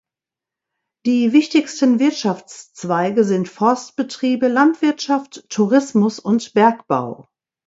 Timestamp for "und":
6.17-6.55